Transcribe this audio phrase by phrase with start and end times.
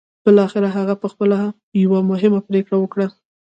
[0.25, 1.39] بالاخره هغه پخپله
[1.83, 3.07] يوه مهمه پرېکړه وکړه.